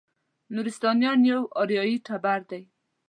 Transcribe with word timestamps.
نورستانیان 0.53 1.19
یو 1.31 1.41
اریایي 1.61 1.97
ټبر 2.07 2.39
دی. 2.49 2.63